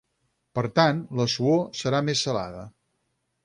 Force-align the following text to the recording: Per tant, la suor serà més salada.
Per 0.59 0.63
tant, 0.79 1.03
la 1.21 1.29
suor 1.35 1.61
serà 1.83 2.03
més 2.11 2.25
salada. 2.29 2.69